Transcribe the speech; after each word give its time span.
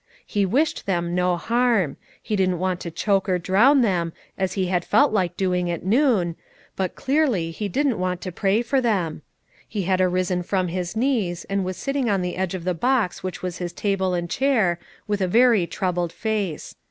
He 0.25 0.47
wished 0.47 0.87
them 0.87 1.13
no 1.13 1.37
harm: 1.37 1.95
he 2.19 2.35
didn't 2.35 2.57
want 2.57 2.79
to 2.79 2.89
choke 2.89 3.29
or 3.29 3.37
drown 3.37 3.81
them, 3.81 4.13
as 4.35 4.53
he 4.53 4.65
had 4.65 4.83
felt 4.83 5.13
like 5.13 5.37
doing 5.37 5.69
at 5.69 5.85
noon, 5.85 6.35
but 6.75 6.95
clearly 6.95 7.51
he 7.51 7.69
didn't 7.69 7.99
want 7.99 8.19
to 8.21 8.31
pray 8.31 8.63
for 8.63 8.81
them. 8.81 9.21
He 9.67 9.83
had 9.83 10.01
arisen 10.01 10.41
from 10.41 10.69
his 10.69 10.95
knees, 10.95 11.45
and 11.51 11.63
was 11.63 11.77
sitting 11.77 12.09
on 12.09 12.23
the 12.23 12.35
edge 12.35 12.55
of 12.55 12.63
the 12.63 12.73
box 12.73 13.21
which 13.21 13.43
was 13.43 13.59
his 13.59 13.73
table 13.73 14.15
and 14.15 14.27
chair, 14.27 14.79
with 15.07 15.21
a 15.21 15.27
very 15.27 15.67
troubled 15.67 16.11
face. 16.11 16.73